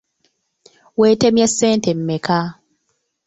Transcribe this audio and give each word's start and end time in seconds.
Weetemye 0.99 1.45
ssente 1.51 1.89
mmeka? 1.99 2.39